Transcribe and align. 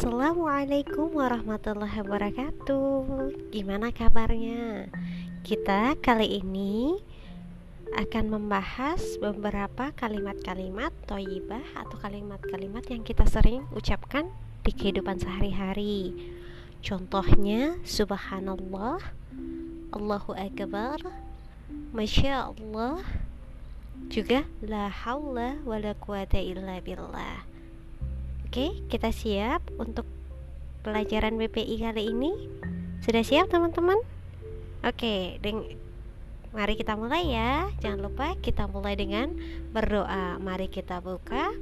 Assalamualaikum 0.00 1.12
warahmatullahi 1.12 2.00
wabarakatuh. 2.00 3.36
Gimana 3.52 3.92
kabarnya? 3.92 4.88
Kita 5.44 5.92
kali 6.00 6.40
ini 6.40 6.96
akan 8.00 8.32
membahas 8.32 9.20
beberapa 9.20 9.92
kalimat-kalimat 9.92 10.88
toyibah 11.04 11.60
atau 11.76 12.00
kalimat-kalimat 12.00 12.80
yang 12.88 13.04
kita 13.04 13.28
sering 13.28 13.68
ucapkan 13.76 14.32
di 14.64 14.72
kehidupan 14.72 15.20
sehari-hari. 15.20 16.16
Contohnya 16.80 17.76
subhanallah, 17.84 19.04
Allahu 19.92 20.32
akbar, 20.32 20.96
masya 21.92 22.48
Allah, 22.48 23.04
juga 24.08 24.48
la 24.64 24.88
haula 24.88 25.60
wala 25.68 25.92
quwata 25.92 26.40
illa 26.40 26.80
billah. 26.80 27.49
Oke, 28.50 28.82
kita 28.90 29.14
siap 29.14 29.62
untuk 29.78 30.10
pelajaran 30.82 31.38
BPI 31.38 31.86
kali 31.86 32.10
ini. 32.10 32.34
Sudah 32.98 33.22
siap 33.22 33.46
teman-teman? 33.46 33.94
Oke, 34.82 35.38
deng 35.38 35.78
mari 36.50 36.74
kita 36.74 36.98
mulai 36.98 37.30
ya. 37.30 37.70
Jangan 37.78 38.10
lupa 38.10 38.34
kita 38.42 38.66
mulai 38.66 38.98
dengan 38.98 39.38
berdoa. 39.70 40.42
Mari 40.42 40.66
kita 40.66 40.98
buka 40.98 41.54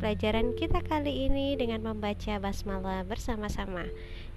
pelajaran 0.00 0.56
kita 0.56 0.80
kali 0.80 1.28
ini 1.28 1.60
dengan 1.60 1.84
membaca 1.84 2.40
basmalah 2.40 3.04
bersama-sama. 3.04 3.84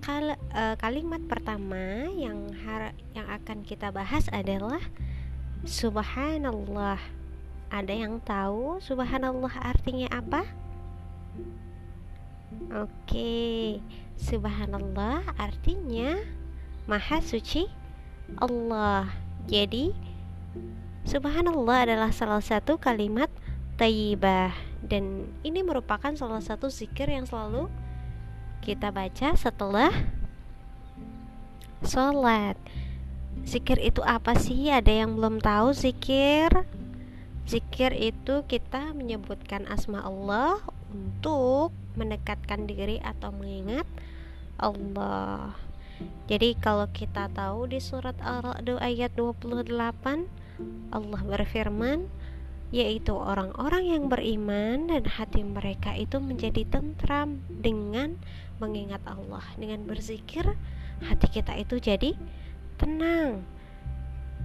kal 0.00 0.38
uh, 0.54 0.76
kalimat 0.78 1.18
pertama 1.26 2.06
yang 2.14 2.54
har 2.62 2.94
yang 3.12 3.26
akan 3.26 3.66
kita 3.66 3.90
bahas 3.90 4.30
adalah 4.30 4.80
subhanallah. 5.66 7.00
Ada 7.66 7.94
yang 8.06 8.22
tahu 8.22 8.78
subhanallah 8.78 9.50
artinya 9.58 10.06
apa? 10.14 10.46
Oke, 12.70 13.82
subhanallah 14.14 15.26
artinya 15.34 16.22
maha 16.86 17.18
suci 17.18 17.66
Allah. 18.38 19.10
Jadi 19.50 19.90
subhanallah 21.02 21.90
adalah 21.90 22.10
salah 22.14 22.42
satu 22.42 22.78
kalimat 22.78 23.30
tayyibah 23.74 24.54
dan 24.86 25.26
ini 25.42 25.66
merupakan 25.66 26.14
salah 26.14 26.40
satu 26.40 26.70
zikir 26.70 27.10
yang 27.10 27.26
selalu 27.26 27.66
kita 28.62 28.92
baca 28.94 29.34
setelah 29.36 29.92
sholat 31.84 32.56
Zikir 33.44 33.76
itu 33.84 34.00
apa 34.00 34.32
sih? 34.34 34.72
Ada 34.72 35.04
yang 35.04 35.20
belum 35.20 35.44
tahu 35.44 35.76
zikir? 35.76 36.48
Zikir 37.44 37.92
itu 37.92 38.42
kita 38.48 38.96
menyebutkan 38.96 39.68
asma 39.68 40.00
Allah 40.00 40.58
untuk 40.88 41.70
mendekatkan 41.94 42.64
diri 42.64 42.96
atau 43.04 43.30
mengingat 43.30 43.84
Allah. 44.56 45.52
Jadi 46.26 46.56
kalau 46.58 46.88
kita 46.90 47.28
tahu 47.30 47.70
di 47.70 47.78
surat 47.78 48.16
Al-Ra'd 48.18 48.66
ayat 48.82 49.12
28 49.14 49.68
Allah 50.90 51.20
berfirman 51.22 52.08
yaitu 52.74 53.14
orang-orang 53.14 53.94
yang 53.94 54.04
beriman 54.10 54.90
dan 54.90 55.06
hati 55.06 55.46
mereka 55.46 55.94
itu 55.94 56.18
menjadi 56.18 56.66
tentram 56.66 57.38
dengan 57.46 58.18
mengingat 58.58 59.02
Allah 59.06 59.44
dengan 59.54 59.86
berzikir 59.86 60.44
hati 61.04 61.28
kita 61.30 61.54
itu 61.54 61.78
jadi 61.78 62.16
tenang. 62.80 63.44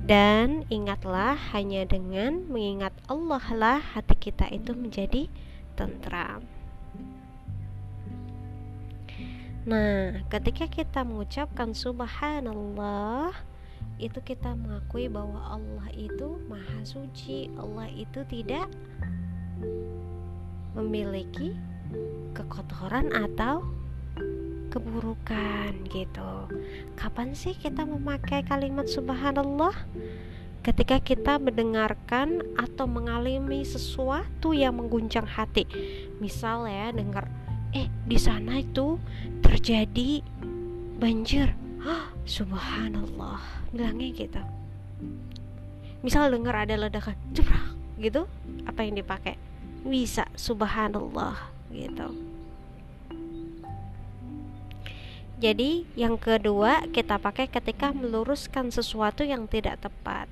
Dan 0.02 0.66
ingatlah 0.74 1.38
hanya 1.54 1.86
dengan 1.86 2.50
mengingat 2.50 2.94
Allah 3.06 3.44
lah 3.54 3.78
hati 3.78 4.18
kita 4.18 4.50
itu 4.50 4.74
menjadi 4.74 5.30
tentram. 5.78 6.42
Nah, 9.62 10.26
ketika 10.26 10.66
kita 10.66 11.06
mengucapkan 11.06 11.78
subhanallah, 11.78 13.30
itu 14.02 14.18
kita 14.26 14.58
mengakui 14.58 15.06
bahwa 15.06 15.62
Allah 15.62 15.88
itu 15.94 16.42
maha 16.50 16.82
suci, 16.82 17.54
Allah 17.54 17.86
itu 17.94 18.26
tidak 18.26 18.66
memiliki 20.74 21.54
kekotoran 22.34 23.14
atau 23.14 23.62
keburukan 24.74 25.76
gitu. 25.92 26.50
Kapan 26.98 27.38
sih 27.38 27.54
kita 27.54 27.86
memakai 27.86 28.42
kalimat 28.42 28.90
subhanallah? 28.90 29.76
Ketika 30.66 30.98
kita 31.02 31.38
mendengarkan 31.38 32.42
atau 32.58 32.86
mengalami 32.86 33.66
sesuatu 33.66 34.54
yang 34.54 34.78
mengguncang 34.78 35.26
hati. 35.26 35.66
Misal 36.22 36.70
ya 36.70 36.94
dengar 36.94 37.30
eh 37.74 37.90
di 38.06 38.18
sana 38.18 38.62
itu 38.62 38.98
terjadi 39.42 40.22
banjir. 41.02 41.61
Hah, 41.82 42.14
subhanallah. 42.30 43.42
Bilangnya 43.74 44.14
gitu. 44.14 44.42
Misal 46.06 46.30
dengar 46.30 46.66
ada 46.66 46.78
ledakan, 46.78 47.18
jebrak 47.34 47.74
gitu, 47.98 48.30
apa 48.70 48.86
yang 48.86 49.02
dipakai? 49.02 49.38
Bisa 49.82 50.30
subhanallah 50.38 51.38
gitu. 51.74 52.14
Jadi, 55.42 55.90
yang 55.98 56.22
kedua 56.22 56.86
kita 56.94 57.18
pakai 57.18 57.50
ketika 57.50 57.90
meluruskan 57.90 58.70
sesuatu 58.70 59.26
yang 59.26 59.50
tidak 59.50 59.82
tepat. 59.82 60.30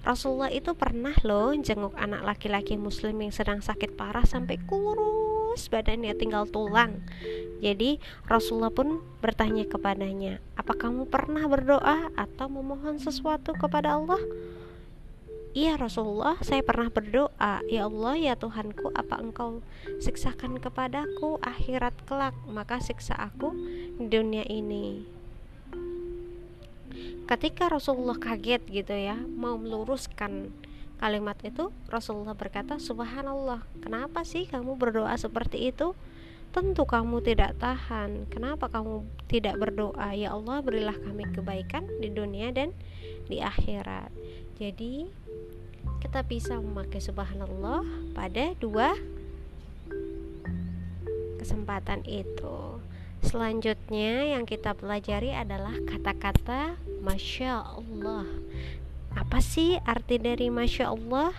Rasulullah 0.00 0.48
itu 0.48 0.72
pernah 0.72 1.12
loh 1.28 1.52
jenguk 1.52 1.92
anak 2.00 2.24
laki-laki 2.24 2.80
muslim 2.80 3.20
yang 3.20 3.36
sedang 3.36 3.60
sakit 3.60 4.00
parah 4.00 4.24
sampai 4.24 4.56
kurus 4.64 5.35
badannya 5.72 6.12
tinggal 6.12 6.44
tulang. 6.44 7.00
Jadi 7.64 7.96
Rasulullah 8.28 8.68
pun 8.68 9.00
bertanya 9.24 9.64
kepadanya, 9.64 10.44
"Apa 10.60 10.76
kamu 10.76 11.08
pernah 11.08 11.48
berdoa 11.48 12.12
atau 12.12 12.46
memohon 12.52 13.00
sesuatu 13.00 13.56
kepada 13.56 13.96
Allah?" 13.96 14.20
Iya 15.56 15.80
Rasulullah, 15.80 16.36
saya 16.44 16.60
pernah 16.60 16.92
berdoa, 16.92 17.64
Ya 17.64 17.88
Allah, 17.88 18.12
ya 18.20 18.36
Tuhanku, 18.36 18.92
apa 18.92 19.16
engkau 19.16 19.64
siksakan 20.04 20.60
kepadaku 20.60 21.40
akhirat 21.40 21.96
kelak, 22.04 22.36
maka 22.44 22.76
siksa 22.76 23.16
aku 23.16 23.56
di 23.96 24.04
dunia 24.04 24.44
ini. 24.44 25.00
Ketika 27.24 27.72
Rasulullah 27.72 28.20
kaget 28.20 28.68
gitu 28.68 28.92
ya, 28.92 29.16
mau 29.16 29.56
meluruskan 29.56 30.52
kalimat 30.96 31.36
itu, 31.44 31.70
Rasulullah 31.88 32.36
berkata, 32.36 32.80
Subhanallah, 32.80 33.64
kenapa 33.80 34.24
sih 34.24 34.48
kamu 34.48 34.76
berdoa 34.76 35.14
seperti 35.16 35.70
itu? 35.70 35.92
Tentu 36.52 36.88
kamu 36.88 37.20
tidak 37.20 37.58
tahan. 37.60 38.24
Kenapa 38.32 38.72
kamu 38.72 39.04
tidak 39.28 39.60
berdoa? 39.60 40.16
Ya 40.16 40.32
Allah, 40.32 40.64
berilah 40.64 40.96
kami 40.96 41.28
kebaikan 41.30 41.84
di 42.00 42.08
dunia 42.08 42.48
dan 42.54 42.72
di 43.28 43.44
akhirat. 43.44 44.08
Jadi, 44.56 45.04
kita 46.00 46.24
bisa 46.24 46.56
memakai 46.56 47.02
subhanallah 47.02 47.84
pada 48.16 48.56
dua 48.56 48.96
kesempatan 51.36 52.02
itu. 52.08 52.80
Selanjutnya 53.26 54.36
yang 54.36 54.46
kita 54.46 54.76
pelajari 54.76 55.34
adalah 55.34 55.74
kata-kata 55.88 56.78
Masya 57.02 57.78
Allah 57.78 58.26
Apa 59.16 59.40
sih 59.40 59.80
arti 59.88 60.20
dari 60.20 60.52
Masya 60.52 60.92
Allah? 60.92 61.32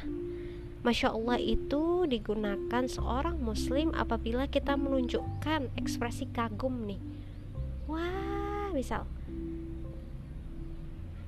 Masya 0.82 1.14
Allah 1.14 1.38
itu 1.38 2.10
digunakan 2.10 2.84
seorang 2.90 3.38
muslim 3.38 3.94
apabila 3.94 4.50
kita 4.50 4.74
menunjukkan 4.74 5.70
ekspresi 5.78 6.26
kagum 6.34 6.90
nih. 6.90 6.98
Wah 7.86 8.74
misal. 8.74 9.06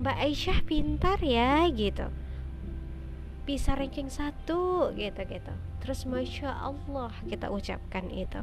Mbak 0.01 0.17
Aisyah 0.25 0.59
pintar 0.65 1.19
ya 1.21 1.69
gitu. 1.69 2.09
Bisa 3.45 3.77
ranking 3.77 4.09
satu 4.09 4.89
gitu 4.97 5.21
gitu. 5.29 5.53
Terus 5.85 6.09
masya 6.09 6.49
Allah 6.49 7.13
kita 7.29 7.53
ucapkan 7.53 8.09
itu. 8.09 8.41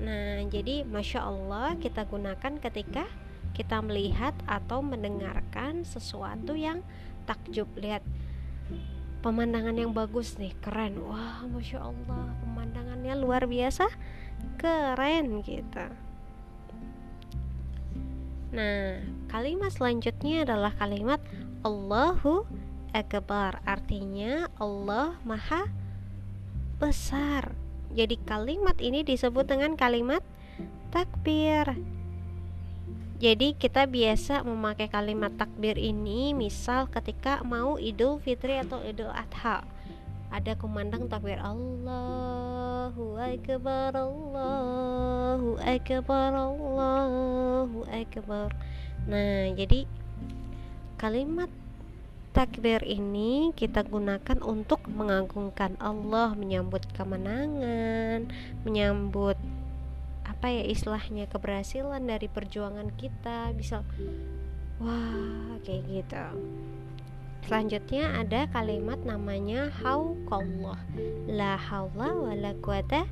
Nah 0.00 0.48
jadi 0.48 0.88
masya 0.88 1.28
Allah 1.28 1.76
kita 1.76 2.08
gunakan 2.08 2.56
ketika 2.56 3.04
kita 3.60 3.84
melihat 3.84 4.32
atau 4.48 4.80
mendengarkan 4.80 5.84
sesuatu 5.84 6.56
yang 6.56 6.80
takjub. 7.28 7.68
Lihat 7.76 8.00
pemandangan 9.20 9.76
yang 9.76 9.92
bagus 9.92 10.40
nih 10.40 10.56
keren. 10.64 10.96
Wah 11.04 11.44
masya 11.44 11.84
Allah 11.84 12.32
pemandangannya 12.40 13.14
luar 13.20 13.44
biasa 13.44 13.84
keren 14.56 15.44
gitu. 15.44 15.86
Nah, 18.50 18.98
kalimat 19.28 19.70
selanjutnya 19.70 20.48
adalah 20.48 20.72
kalimat 20.74 21.20
Allahu 21.60 22.48
Akbar 22.96 23.62
artinya 23.68 24.48
Allah 24.56 25.20
Maha 25.22 25.68
Besar. 26.80 27.52
Jadi 27.92 28.16
kalimat 28.24 28.80
ini 28.80 29.04
disebut 29.04 29.44
dengan 29.44 29.76
kalimat 29.76 30.24
takbir 30.90 31.76
jadi 33.20 33.52
kita 33.52 33.84
biasa 33.84 34.48
memakai 34.48 34.88
kalimat 34.88 35.28
takbir 35.36 35.76
ini 35.76 36.32
misal 36.32 36.88
ketika 36.88 37.44
mau 37.44 37.76
Idul 37.76 38.16
Fitri 38.16 38.56
atau 38.56 38.80
Idul 38.80 39.12
Adha. 39.12 39.60
Ada 40.32 40.56
kumandang 40.56 41.04
takbir 41.04 41.36
Allahu 41.36 43.20
Akbar 43.20 43.92
Allahu 43.92 45.60
Akbar 45.60 46.32
Allahu 46.32 47.84
Akbar. 47.92 48.56
Nah, 49.04 49.52
jadi 49.52 49.84
kalimat 50.96 51.52
takbir 52.32 52.80
ini 52.88 53.52
kita 53.52 53.84
gunakan 53.84 54.40
untuk 54.40 54.80
mengagungkan 54.88 55.76
Allah, 55.76 56.32
menyambut 56.32 56.88
kemenangan, 56.96 58.32
menyambut 58.64 59.36
apa 60.40 60.48
ya 60.48 60.64
istilahnya 60.64 61.28
keberhasilan 61.28 62.00
dari 62.00 62.24
perjuangan 62.24 62.88
kita 62.96 63.52
bisa 63.52 63.84
wah 64.80 65.52
kayak 65.68 65.84
gitu. 65.84 66.24
Selanjutnya 67.44 68.16
ada 68.16 68.48
kalimat 68.48 68.96
namanya 69.04 69.68
hauqallah 69.84 70.80
la 71.28 71.60
haula 71.60 72.16
wala 72.16 72.56
quwata 72.64 73.04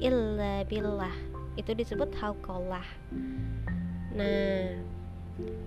illa 0.00 0.64
billah. 0.64 1.12
Itu 1.60 1.76
disebut 1.76 2.16
hauqallah 2.16 2.88
nah 4.10 4.74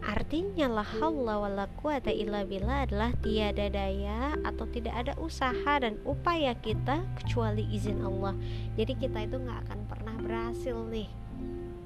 Artinya 0.03 0.67
la 0.67 0.83
haula 0.83 1.39
wala 1.39 1.65
quwata 1.79 2.11
illa 2.11 2.43
billah 2.43 2.85
adalah 2.85 3.11
tiada 3.23 3.71
daya 3.71 4.35
atau 4.43 4.67
tidak 4.67 4.93
ada 4.99 5.13
usaha 5.19 5.79
dan 5.79 5.95
upaya 6.03 6.51
kita 6.59 6.99
kecuali 7.23 7.63
izin 7.71 8.03
Allah. 8.03 8.35
Jadi 8.75 8.93
kita 8.99 9.23
itu 9.23 9.39
nggak 9.39 9.59
akan 9.67 9.79
pernah 9.87 10.15
berhasil 10.19 10.75
nih 10.91 11.07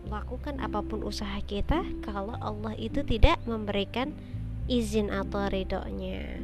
lakukan 0.07 0.63
apa 0.63 0.80
pun 0.81 1.04
usaha 1.04 1.38
kita 1.44 1.84
kalau 2.00 2.34
Allah 2.39 2.74
itu 2.80 3.04
tidak 3.04 3.38
memberikan 3.44 4.16
izin 4.72 5.12
atau 5.12 5.48
ridhonya. 5.51 6.42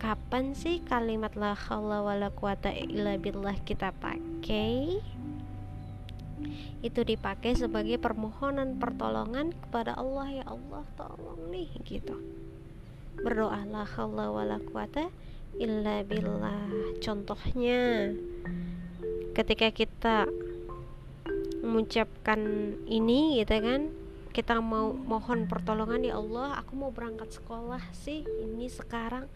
Kapan 0.00 0.56
sih 0.56 0.80
kalimat 0.80 1.36
la 1.36 1.52
haula 1.52 2.00
wala 2.00 2.32
quwata 2.32 2.72
illa 2.72 3.20
billah 3.20 3.58
kita 3.68 3.92
pakai? 4.00 5.02
Itu 6.80 7.00
dipakai 7.04 7.56
sebagai 7.56 8.00
permohonan 8.00 8.80
pertolongan 8.80 9.52
kepada 9.52 9.96
Allah. 9.96 10.42
Ya 10.42 10.44
Allah 10.48 10.84
tolong 10.96 11.50
nih 11.52 11.68
gitu. 11.84 12.16
Berdoalah 13.20 13.90
Allah 14.00 14.28
wala 14.30 14.58
quwata 14.60 15.10
illa 15.58 16.06
billah. 16.06 16.70
Contohnya 17.02 18.14
ketika 19.34 19.68
kita 19.70 20.16
mengucapkan 21.60 22.40
ini 22.88 23.42
gitu 23.44 23.56
kan 23.60 23.92
kita 24.30 24.62
mau 24.62 24.94
mohon 24.94 25.50
pertolongan 25.50 26.06
ya 26.06 26.16
Allah 26.16 26.56
aku 26.62 26.72
mau 26.78 26.90
berangkat 26.94 27.34
sekolah 27.34 27.82
sih 27.92 28.22
ini 28.22 28.70
sekarang. 28.70 29.26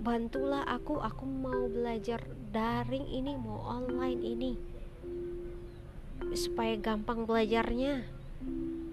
Bantulah 0.00 0.64
aku 0.64 1.00
aku 1.00 1.24
mau 1.28 1.68
belajar 1.68 2.24
daring 2.52 3.04
ini 3.08 3.36
mau 3.36 3.60
online 3.68 4.20
ini 4.24 4.52
supaya 6.36 6.76
gampang 6.78 7.24
belajarnya. 7.24 8.04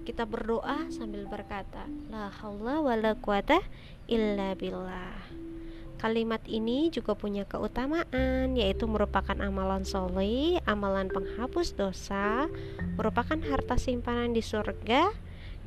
Kita 0.07 0.23
berdoa 0.23 0.87
sambil 0.87 1.27
berkata 1.27 1.83
la 2.07 2.31
haula 2.39 2.79
wala 2.79 3.15
quwata 3.19 3.59
illa 4.07 4.55
billah. 4.55 5.27
Kalimat 5.97 6.45
ini 6.45 6.93
juga 6.93 7.17
punya 7.17 7.43
keutamaan 7.43 8.53
yaitu 8.53 8.85
merupakan 8.85 9.33
amalan 9.41 9.81
soleh, 9.81 10.61
amalan 10.69 11.09
penghapus 11.09 11.73
dosa, 11.73 12.45
merupakan 12.95 13.35
harta 13.41 13.75
simpanan 13.81 14.31
di 14.31 14.45
surga. 14.45 15.09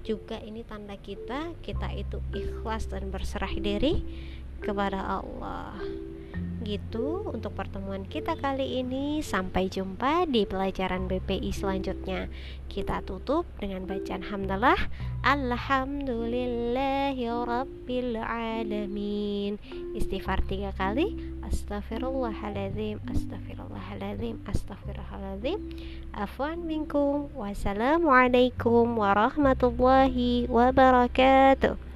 Juga 0.07 0.41
ini 0.41 0.65
tanda 0.65 0.97
kita 0.97 1.53
kita 1.61 1.93
itu 1.93 2.23
ikhlas 2.33 2.89
dan 2.89 3.13
berserah 3.13 3.53
diri 3.59 4.01
kepada 4.63 5.21
Allah 5.21 5.77
gitu 6.71 7.27
untuk 7.27 7.59
pertemuan 7.59 8.07
kita 8.07 8.39
kali 8.39 8.79
ini. 8.79 9.27
Sampai 9.27 9.67
jumpa 9.67 10.31
di 10.31 10.47
pelajaran 10.47 11.11
BPI 11.11 11.51
selanjutnya. 11.51 12.31
Kita 12.71 13.03
tutup 13.03 13.43
dengan 13.59 13.91
bacaan 13.91 14.23
hamdalah. 14.23 14.79
Alhamdulillahirabbil 15.27 18.15
alamin. 18.23 19.59
Istighfar 19.99 20.47
tiga 20.47 20.71
kali. 20.79 21.19
Astaghfirullahaladzim, 21.43 23.03
astaghfirullahaladzim, 23.11 24.39
astaghfirullahaladzim. 24.47 25.59
Afwan 26.15 26.63
minkum. 26.63 27.35
Wassalamualaikum 27.35 28.95
warahmatullahi 28.95 30.47
wabarakatuh. 30.47 31.90